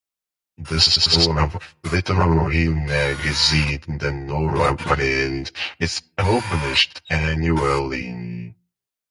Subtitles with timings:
[0.57, 8.55] The school literary magazine, the "Northwind", is published annually.